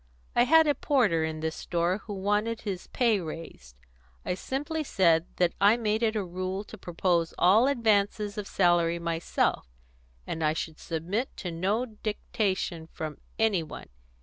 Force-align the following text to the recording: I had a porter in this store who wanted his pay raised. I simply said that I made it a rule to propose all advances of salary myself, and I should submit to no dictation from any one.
I 0.35 0.45
had 0.45 0.65
a 0.65 0.73
porter 0.73 1.23
in 1.23 1.41
this 1.41 1.55
store 1.55 1.99
who 1.99 2.15
wanted 2.15 2.61
his 2.61 2.87
pay 2.87 3.19
raised. 3.19 3.75
I 4.25 4.33
simply 4.33 4.83
said 4.83 5.27
that 5.35 5.53
I 5.61 5.77
made 5.77 6.01
it 6.01 6.15
a 6.15 6.23
rule 6.23 6.63
to 6.63 6.75
propose 6.79 7.35
all 7.37 7.67
advances 7.67 8.35
of 8.35 8.47
salary 8.47 8.97
myself, 8.97 9.67
and 10.25 10.43
I 10.43 10.53
should 10.53 10.79
submit 10.79 11.37
to 11.37 11.51
no 11.51 11.85
dictation 11.85 12.87
from 12.87 13.19
any 13.37 13.61
one. 13.61 13.89